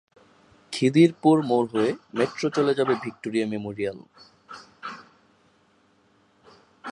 খিদিরপুর 0.73 1.37
মোড় 1.49 1.67
হয়ে 1.73 1.91
মেট্রো 2.17 2.47
চলে 2.57 2.73
যাবে 2.73 2.93
ভিক্টোরিয়া 3.03 3.47
মেমোরিয়াল। 3.47 3.99